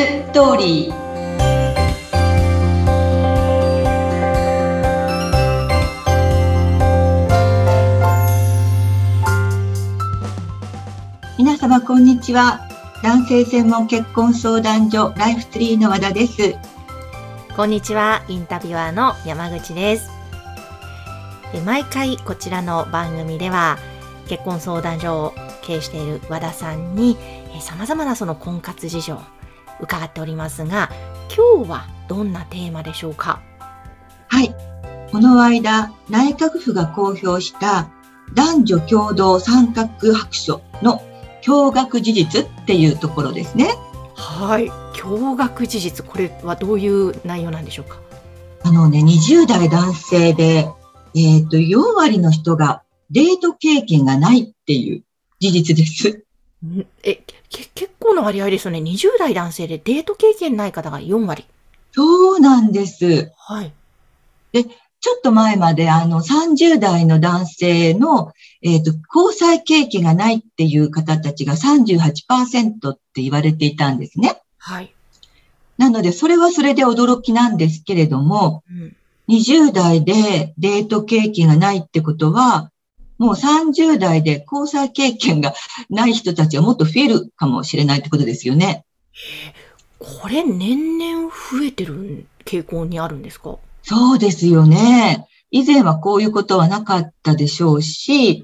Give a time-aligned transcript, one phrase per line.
[0.00, 0.94] ストーリー
[11.36, 12.66] 皆様こんにちは
[13.02, 16.54] 男性専門結婚相談所ライフツリーの和田です
[17.54, 20.08] こんにちは、インタビュアーの山口です。
[21.52, 23.76] え毎回こちらの番組では
[24.28, 27.18] 結婚相談所を経営している和田さんに
[27.54, 29.20] え様々なその婚活事情
[29.80, 30.90] 伺っておりますが、
[31.34, 33.40] 今日はどんなテーマでしょうか？
[34.28, 34.54] はい。
[35.12, 37.90] この間内閣府が公表した
[38.34, 41.02] 男女共同参画白書の
[41.42, 43.70] 驚愕事実っていうところですね。
[44.14, 44.68] はい。
[44.94, 47.98] 驚愕事実、これはどういう内容なんでしょうか？
[48.62, 50.68] あのね20代男性で
[51.14, 55.02] えっ、と4割の人がデート経験がないっていう
[55.40, 56.08] 事実です。
[56.08, 56.22] ん
[57.02, 57.16] え、
[57.48, 58.78] け結構な割合ですよね。
[58.80, 61.46] 20代男性でデート経験ない方が4割。
[61.92, 63.72] そうなんですはい。
[65.00, 74.42] ちょっと前まであの30代の男性の、えっ、と、交際経験がないっていう方たちが38%って言われていたんですね。
[74.58, 74.92] はい。
[75.78, 78.96] なので、それはそれで驚きなんですけれども、うん。
[79.30, 82.70] 20代でデート経験がないってことは、
[83.20, 85.52] もう30代で交際経験が
[85.90, 88.86] ない人たちはもっと増えるかもしれないってことですよね。
[89.98, 93.58] これ年々増えてる傾向にあるんですか？
[93.82, 95.26] そうですよね。
[95.50, 98.42] 以前はこういうことはなかったでしょうし、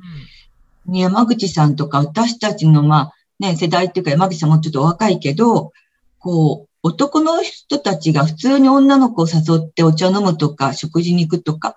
[0.86, 5.72] 山口さんとか私たちの、まあ、ね、世代っていうか山口さんもちょっとお若いけど、
[6.18, 11.76] こう、男の人たちが普通に女の子を誘ってお茶飲むとか、食事に行くとか、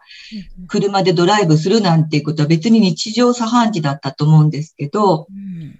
[0.67, 5.80] 車でドライブするなんていうことは別に日常茶飯事だったと思うんですけど、うん。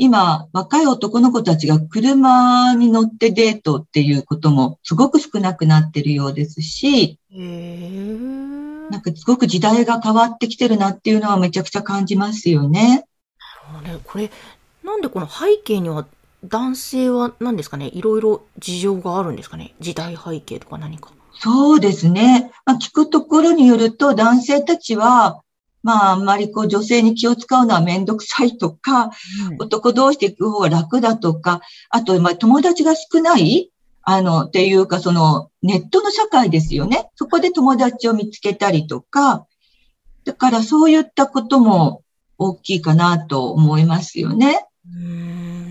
[0.00, 13.06] 今、若い男の子たちが車に乗ってデートっていうこともすごく少なくなってるようですし、なんかすごく時代が変わってきてるなっていうのはめちゃくちゃ感じますよね。
[13.72, 14.30] なるほどねこれ、
[14.84, 16.06] なんでこの背景には
[16.44, 17.88] 男性は何ですかね？
[17.88, 19.74] いろいろ事情があるんですかね？
[19.80, 21.10] 時代背景とか何か。
[21.40, 22.50] そうですね。
[22.64, 25.42] まあ、聞くところによると男性たちは、
[25.82, 29.10] まああんまりこう女性に気を使うのはめんどくさいとか、
[29.58, 31.60] 男同士で行く方が楽だとか、
[31.90, 33.70] あと、まあ、友達が少ない
[34.02, 37.10] あの、っていうか、その、ネットの社会ですよね。
[37.14, 39.46] そこで友達を見つけたりとか、
[40.24, 42.02] だからそういったことも
[42.38, 44.66] 大きいかなと思いますよね。
[44.90, 45.67] うーん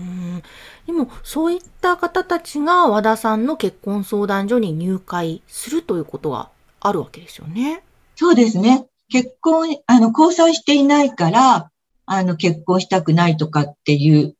[0.88, 6.48] でも、そういった方たちが和田さんの結婚相談所に入会するということが
[6.80, 7.84] あるわけですよね。
[8.16, 8.86] そうですね。
[9.10, 11.70] 結婚、あの、交際していないから、
[12.06, 14.34] あの、結婚したくないとかっていう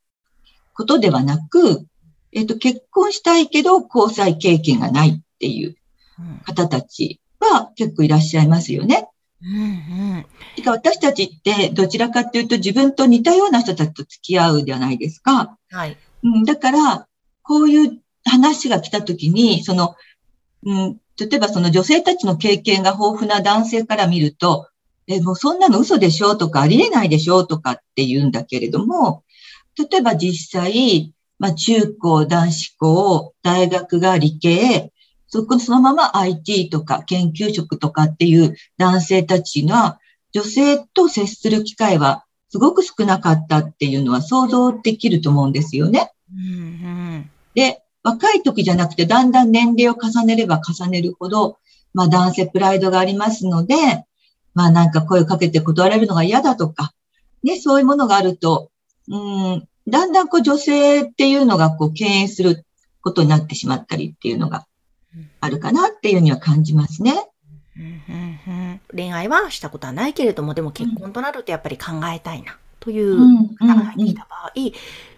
[0.73, 1.85] ことではなく、
[2.31, 5.75] えっと、結婚したいけど交際経験がないっていう
[6.19, 9.07] うん方たちは結構いらっしゃいますよね。
[9.41, 9.65] うんう
[10.19, 15.57] んてか私たちってどちらかっていうと自分と似たような人たちと付き合うじゃないですか。
[15.69, 15.97] はい。
[16.23, 17.07] うん、だから、
[17.43, 19.95] こういう話が来たときに、その、
[20.63, 24.67] うん、例えばその女性たちの経験が豊富な男性から見ると、
[25.07, 29.23] え、もうそんなの嘘でしょとかありえないでしょとかって言うんだけれども、
[29.77, 34.91] 例えば実際、まあ中高、男子校、大学が理系、
[35.27, 39.99] そこそのまま IT とか研究職とかっていう男性たちが
[40.31, 46.11] 女性と接する機会はすごく少なかったっていうのは想像できると思うんですよね。
[46.33, 51.57] うんうんで、若い時じゃなくて、だんだん年齢を重ねれば重ねるほど、
[51.93, 53.75] まあ男性プライドがありますので、
[54.53, 56.93] まあなんか声をかけて断られるのが嫌だとか、
[57.43, 58.71] ね、そういうものがあると、
[59.07, 62.65] うん、だんだんこう女性っていうのがこう敬遠する
[63.01, 64.67] ことになってしまったりっていうのが
[65.41, 67.28] あるかなっていうには感じますね。
[67.79, 74.51] うんうんうん恋愛はしたことはないけれども、でも結婚となるとやっぱり考えたいなといううん、方が入ってきた場合、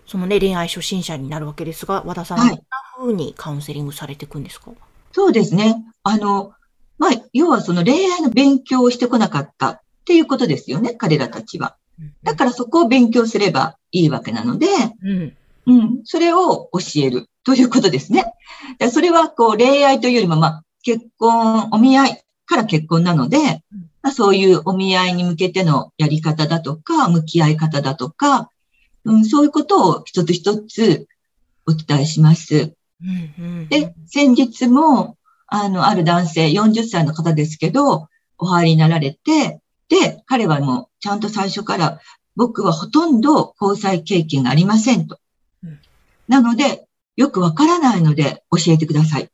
[0.05, 2.65] そのね、恋愛初心者になるわけですが、和田さんははいどんな
[2.97, 4.71] 風にカウンセリングされていくんですか？
[5.11, 5.83] そうですね。
[6.03, 6.53] あの、
[6.97, 11.77] まあ、要はその恋愛の勉強をしてこなかったっていうことですよね、彼らたちは。
[12.23, 14.67] だからそこを勉強すればいいわけなので、
[15.03, 15.37] うん。
[15.67, 18.25] うん、それを教えるということですね。
[18.79, 23.63] でそれはこう恋愛というよりも、まあ、結婚、お見合いから結婚なので、
[24.01, 28.51] まあ、そういうお見合いに向けてのやり方だとか、向き合い方だとか、
[29.05, 31.07] うん、そういうことを一つ一つ
[31.65, 32.73] お伝えします。
[33.01, 35.17] うんうんで、先日も、
[35.47, 41.99] あの、ある男性、40歳の方ですけど、お入りになられて、で、彼はもう、ちゃんと最初から、
[42.35, 45.19] 僕はほとんど交際経験がありませんと
[45.63, 45.79] うん。
[46.27, 49.23] なので、よくわからないので教えてください。
[49.23, 49.29] っ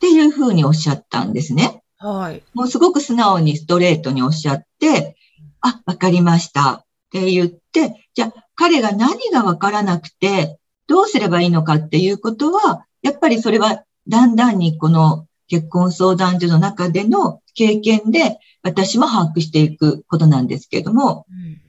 [0.00, 1.83] ていうふうにおっしゃったんですね。
[2.04, 2.42] はい。
[2.52, 5.16] もうすごく素直にストレートにおっしゃって、
[5.62, 6.72] あ、わかりました。
[6.72, 21.60] って言って、じゃあ彼が何がわからなくて、どうすればいいのかっていうことは、やっぱりそれはだんだんにこの結婚相談所の中での経験で私も把握していくことなんですけれども、うん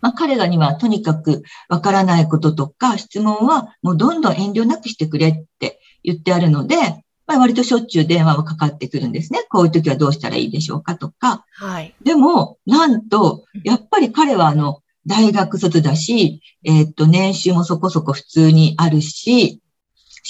[0.00, 6.76] まあ、彼らにはとにかくわからないこととか質問はもうどんどん遠慮なくしてくれって言ってあるので、
[7.26, 9.40] まあ、割としょっちゅう電話はかかってくるんですね。
[9.48, 11.44] こういう時はどうしたらいいでしょうかとか。
[11.52, 11.94] はい。
[12.02, 19.60] でも、なんと、やっぱり彼はあの、大学卒だし、えー、っと、年収もそこそこ普通にあるし、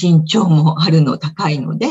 [0.01, 1.89] 身長もあるの高いので、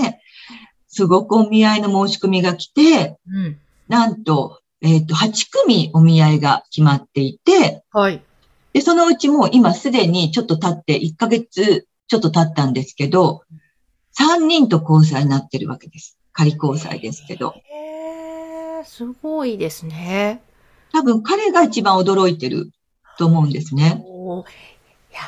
[0.88, 8.22] すごくお見合いの申し込みが来て、うん、なんと、えっ、ー、と、8組お見合いが決まっていて、はい。
[8.74, 13.42] で、そのうちもう今すでにちょっと経って1ヶ月ちょっと経ったんですけど、
[14.18, 16.18] 3人と交際になってるわけです。
[16.32, 17.56] 仮交際ですけど。
[17.70, 20.42] へー、すごいですね。
[20.92, 22.72] 多分彼が一番驚いてる
[23.18, 24.04] と思うんですね。
[25.12, 25.22] いや、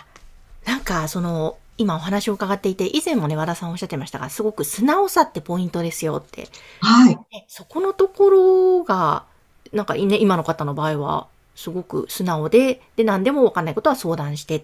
[0.65, 6.47] なんかその、今お話を伺っていて、以前もね、和田さんおっしゃってましたが、すごく素直さってポイントですよって。
[6.81, 7.17] はい。
[7.47, 9.25] そこのところが、
[9.73, 14.63] なんかね、今の方の場合は、すごく素直で、で、何でもわかんないことは相談してっ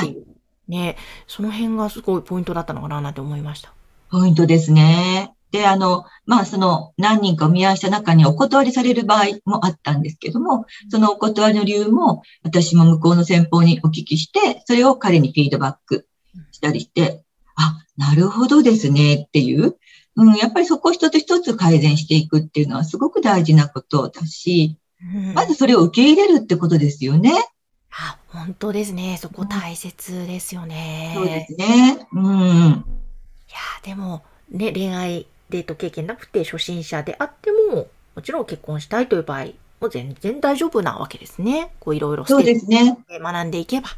[0.00, 0.26] ていう。
[0.76, 0.82] はい。
[0.84, 0.96] ね、
[1.26, 3.72] その辺がすごいポイントだったのかななんて思いました。
[4.10, 5.34] ポイントですね。
[5.52, 16.08] で、あの、まあ、その何人かお見合いした中にお断りされる場合もあったんですけども、そのお断りの理由も私も向こうの先方にお聞きして、それを彼にフィードバック
[16.52, 17.22] したりして、
[17.54, 19.76] あ、なるほどですねっていう、
[20.16, 24.78] うん、やっぱりそこを一つ一つ改善していくっていうのはすごく大事なことだし、
[25.34, 27.32] まずそれを受け入れるってことですよね。
[27.90, 29.18] あ、本当ですね。
[29.20, 31.12] そこ大切ですよね。
[31.14, 32.06] そうですね。
[32.12, 32.24] うん。
[32.28, 39.44] いや、でも、ね、恋愛デート経験なくて初心者であっても、もちろん結婚したいという場合、
[39.80, 41.74] もう全然大丈夫なわけですね。
[41.78, 42.98] こういろいろそうですね。
[43.10, 43.90] 学んでいけば。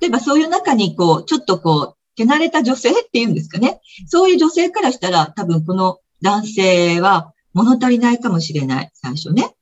[0.00, 3.80] 例えばそういう中にこう、ちょっとこう、手慣れた女性っていうんですかね。
[4.08, 9.54] そういう女性からしたら多分この男性は物足りないかもしれない、最初ね。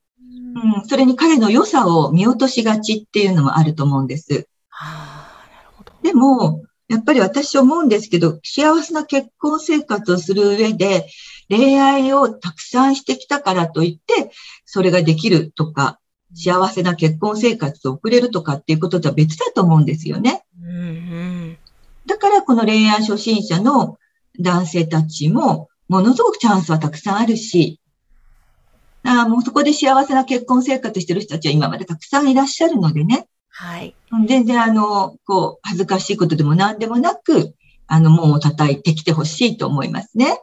[0.55, 4.47] うん、それに彼の良さを見落としがちっていうのもあると思うんです。
[4.69, 5.93] はあ、なるほど。
[6.01, 11.07] でも、やっぱり私思うんですけど、幸せな結婚生活をする上で、
[11.49, 14.31] 恋愛をたくさんしてきたからといって、
[14.65, 15.99] それができるとか、
[16.33, 20.43] 幸せな結婚生活を送れるとかっていうこととは別だと思うんですよね。
[20.63, 21.57] うんうん、
[22.05, 23.97] だからこの恋愛初心者の
[24.39, 27.80] 男性たちも、ものすごくチャンスはたくさんあるし、
[29.11, 33.27] あもうそこで幸せな結婚生活してる人たちは今までたくさんいらっしゃるのでね。
[33.49, 33.93] はい。
[34.27, 37.53] 全然あの、こう、恥ずかしいことでも何でもなく、
[37.87, 40.41] あの、門を叩いてきてほしいと思いますね。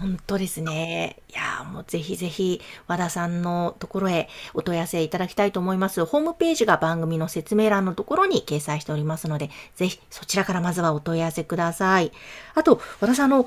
[0.00, 1.16] 本当ですね。
[1.30, 6.04] いや、もうぜひぜひ和田さんのところへお問い合わせいただきたいと思います。
[6.04, 12.12] ホームページが番組の説明欄のところに掲載しておりますので、ぜひそちらからまずはお問い合わせください。
[12.54, 13.46] あと、和田さんの、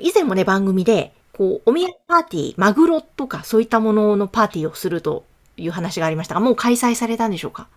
[0.00, 5.24] 以前もね、番組で、こう、お土産パーティー、マグロとかそういったもののパーティーをすると
[5.56, 7.68] いう話がありましたが、もう開催されたんでしょうか？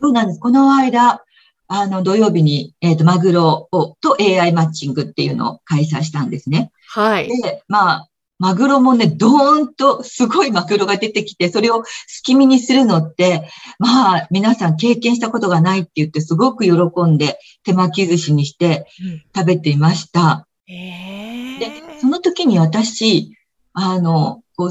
[0.00, 0.40] そうなんです。
[0.40, 1.22] この間、
[1.68, 6.70] あの、土曜日に、えっ、ー、と、マグロを、と AI マッチングっていうのを開催したんですね。
[6.88, 7.28] はい。
[7.28, 16.72] で、まあ、マグロもね、ドーンとすごいマグロが出てきて、それをすき身にするのって、まあ、皆さん経験したことがないって言って、すごく喜
[17.04, 18.86] んで手巻き寿司にして
[19.34, 20.46] 食べていました。
[20.68, 21.15] うん、で、その
[22.30, 23.36] 時に私、
[23.72, 24.70] あの、こう、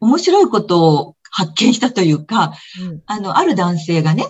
[0.00, 4.24] 面白いことを発見したというか、うん、あの、ある男性がね、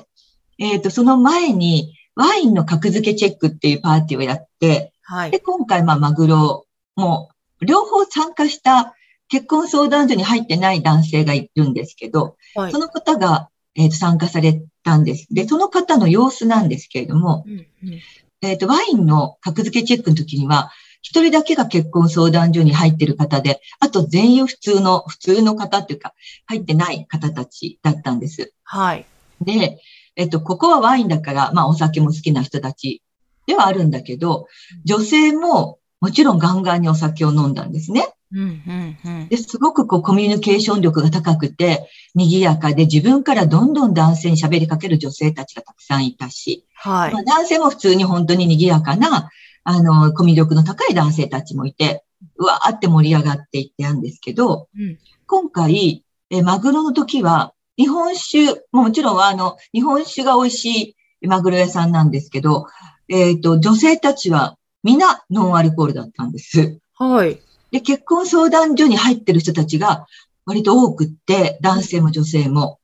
[0.59, 5.31] えっ、ー、と、その前に、ワインの格付けチェックっていうパーティーをやって、はい。
[5.31, 7.31] で、今回、まあ、マグロも、
[7.61, 8.95] 両方参加した
[9.29, 15.27] 結婚相談所に入ってない男性がいるんですけど、はい、その方が、えー、と参加されたんです。
[15.31, 18.01] で、その方の様子なんですけれども、うんうん、
[18.41, 20.71] えっ、ー、と、ワインの格付けチェックの時には、
[21.07, 26.15] 一人だけが結婚相談所に入ってる方で、あと全員普通の、普通の方っていうか、
[26.47, 28.53] 入ってない方たちだったんです。
[28.65, 29.07] はい。
[29.41, 29.79] で、
[30.17, 33.03] えっと、ここはワインだから、まあお酒も好きな人たち
[33.47, 34.49] ではあるんだけど、
[34.85, 38.09] 女性ももちろんガンガンにお酒を飲んだんですね。
[38.33, 49.31] うんうんうん、ですごくこうコミュニケーション力が高くて、賑やかで自分からどんどん男性に喋りかける女性たちがたくさんいたし、はいまあ、男性も普通に本当に賑やかな、
[49.69, 52.05] あの、コミュ力の高い男性たちもいて、
[52.37, 54.97] うわーって盛り上がっていってたんですけど、うん、
[55.27, 62.67] 今回、え、マグロの時は、日本酒、もちろんあの、日本酒が美味しいマグロ屋さんなんですけど、
[63.09, 66.79] えっ、と、女性たちは皆ノンアルコールだったんです。
[66.95, 67.41] はい。
[67.73, 70.07] で、結婚相談所に入ってる人たちが
[70.45, 72.79] 割と多くって、男性も女性も。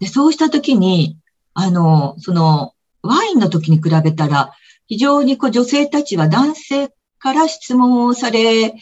[0.00, 1.16] で、そうしたときに、
[1.54, 4.52] あの、その、ワインの時に比べたら、
[4.90, 8.74] 非常にこう女性たちは男性から質問をされ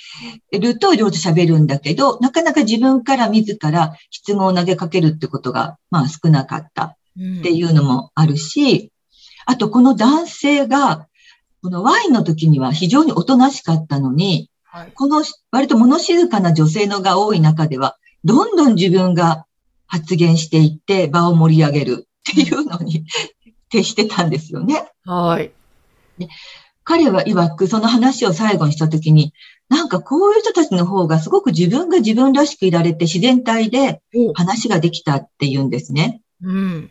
[0.52, 8.92] ると上手喋るんだけど、なかなか自分から自ら質問を投げかけるってことが、まあ少なかったっっていうのもあるし、
[9.44, 11.06] あとこの男性が、
[11.62, 14.92] このワインの時には非常におとなしかったのに、はい。
[14.94, 19.46] この割と物静かな女性のが多い中では、どんどん自分が
[19.86, 23.04] 発言していって場を盛り上げるっていうのに
[23.70, 24.88] 徹してたんですよね。
[25.04, 25.50] はい。
[26.84, 29.32] 彼は曰くその話を最後にしたときに、
[29.68, 36.22] なんかこういう人たちの方がすごく自分が自分らしくいられて自然体でお話ができたって言うんですね。
[36.42, 36.90] うん。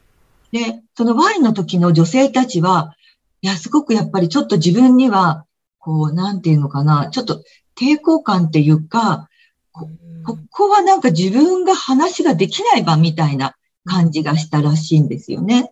[0.51, 2.95] で、そのワインの時の女性たちは、
[3.41, 5.45] いや、すごくやっぱりちょっと自分には、
[5.79, 7.43] こう、なんていうのかな、ちょっと
[7.75, 9.29] 抵抗感っていうか、
[9.71, 13.55] ここはなんか自分が話ができない場みたいな
[13.85, 15.71] 感じがしたらしいんですよね。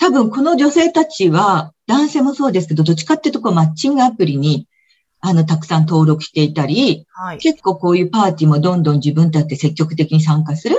[0.00, 4.66] 多分この女性たちは、男性もそうですけど、どっちかっていうとこうマッチングアプリに、
[5.20, 7.38] あの、たくさん登録していたり、はい。
[7.38, 10.76] 結構こういうパーティーもどんどん自分たちで積極的に参加する、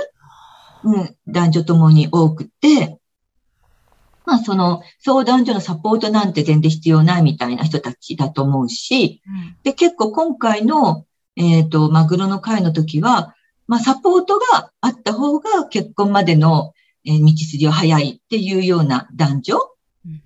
[0.82, 2.98] うん、男女ともに多くて、
[4.24, 13.36] まあその相談所のサポートなんて全然必要ないみたいな人たちだと思うし、うんで、結構今回の、えっ、と、マグロの会の時は、
[13.68, 16.72] まあサポートがあった方が結婚までの、
[17.04, 19.56] えー道筋は早いっていうような男女？
[20.06, 20.22] うん。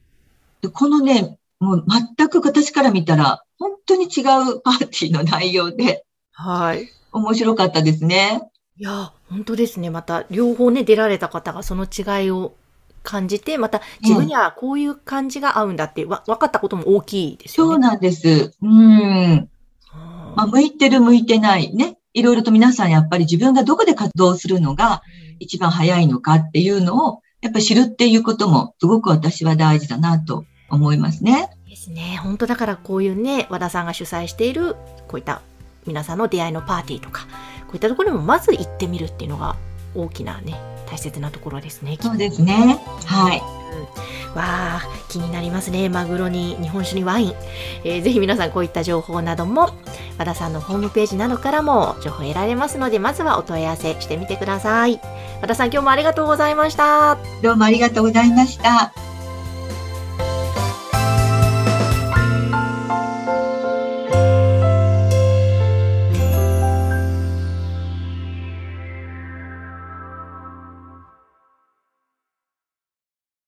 [0.62, 1.84] でこのね、もう
[2.16, 6.88] 全く私から見たら、本当に違うパーティーの内容で、はい。
[7.12, 8.42] 面白かったですね。
[8.78, 9.88] いや、本当ですね。
[9.88, 12.54] また、両方ね、出られた方がその違いを
[13.02, 17.72] 感じて、また自分にはこういう感じが合うんだってわ分かったことも大きいですよね。
[17.72, 18.52] そうなんです。
[18.60, 19.48] うん。
[19.92, 21.96] あまあ、向いてる向いてないね。
[22.12, 25.02] いろいろと皆さんやっぱり自分がどこで活動するのが
[25.38, 31.48] 一番早いのかっていうのを、やっぱり知るっていうこともすごく私は大事だなと思いますね。
[31.68, 32.18] ですね。
[32.22, 34.74] 本当だからこういうね、和田さんが主催している、
[35.08, 35.42] こういった
[35.86, 37.26] 皆さんの出会いのパーティーとか、
[37.66, 39.56] こういったところにもまず行ってみるっていうのが
[39.94, 40.58] 大きなね、
[40.90, 41.98] 大切なところですね。
[42.00, 42.78] そうですね。
[43.04, 43.40] はい。
[44.36, 45.88] わあ、気になりますね。
[45.88, 47.34] マグロに日本酒にワイン。
[47.84, 49.74] えーぜひ皆さんこういった情報なども、
[50.18, 55.00] 和田さんのホームページなどからも情報を得られますので、まずはお問い合わせしてみてください。
[55.40, 57.18] 和田さん今日もありがとうございました。
[57.42, 59.05] どうもありがとうございました。